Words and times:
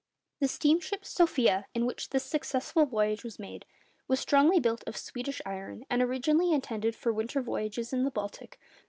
The 0.39 0.47
steamship 0.47 1.05
'Sofia,' 1.05 1.67
in 1.75 1.85
which 1.85 2.09
this 2.09 2.23
successful 2.23 2.87
voyage 2.87 3.23
was 3.23 3.37
made, 3.37 3.67
was 4.07 4.19
strongly 4.19 4.59
built 4.59 4.83
of 4.87 4.97
Swedish 4.97 5.43
iron, 5.45 5.85
and 5.91 6.01
originally 6.01 6.51
intended 6.51 6.95
for 6.95 7.13
winter 7.13 7.39
voyages 7.39 7.93
in 7.93 8.03
the 8.03 8.09
Baltic. 8.09 8.59